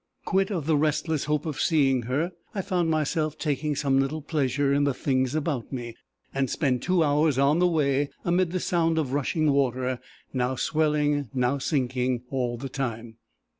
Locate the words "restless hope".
0.77-1.45